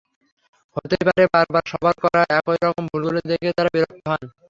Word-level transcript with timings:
হতেই 0.75 1.03
পারে 1.07 1.23
বারবার 1.33 1.63
সবার 1.71 1.95
করা 2.03 2.21
একই 2.37 2.57
রকম 2.63 2.83
ভুলগুলো 2.91 3.19
দেখে 3.29 3.49
তাঁরা 3.57 3.71
বিরক্ত 3.75 4.05
হন। 4.11 4.23